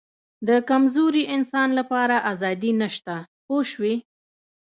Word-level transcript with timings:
د 0.47 0.49
کمزوري 0.69 1.23
انسان 1.35 1.69
لپاره 1.79 2.15
آزادي 2.31 2.71
نشته 2.81 3.15
پوه 3.45 3.63
شوې!. 3.71 3.95